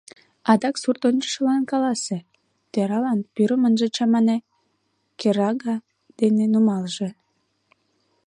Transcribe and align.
Адак 0.51 0.75
сурт 0.81 1.01
ончышылан 1.09 1.63
каласе: 1.71 2.17
тӧралан 2.71 3.19
пӱрым 3.33 3.63
ынже 3.67 3.87
чамане, 3.95 4.37
кӧрага 5.19 5.75
дене 6.19 6.45
нумалже! 6.53 7.09